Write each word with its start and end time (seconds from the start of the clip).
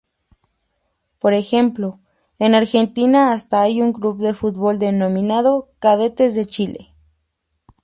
Por 1.19 1.35
ejemplo 1.35 1.99
en 2.39 2.55
Argentina 2.55 3.33
hasta 3.33 3.61
hay 3.61 3.83
un 3.83 3.93
club 3.93 4.17
de 4.17 4.33
fútbol 4.33 4.79
denominado 4.79 5.69
"Cadetes 5.77 6.33
de 6.33 6.45
Chile". 6.45 6.95